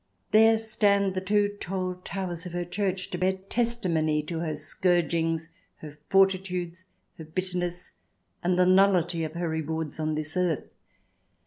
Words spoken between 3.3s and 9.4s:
testimony to her scourgings, her fortitudes, her bitterness, and the nullity of